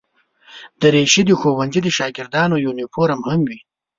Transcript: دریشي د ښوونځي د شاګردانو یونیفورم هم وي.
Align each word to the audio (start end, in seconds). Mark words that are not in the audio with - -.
دریشي 0.81 1.21
د 1.25 1.31
ښوونځي 1.39 1.79
د 1.83 1.87
شاګردانو 1.97 2.63
یونیفورم 2.65 3.19
هم 3.29 3.41
وي. 3.47 3.59